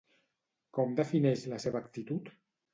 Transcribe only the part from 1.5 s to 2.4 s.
la seva actitud?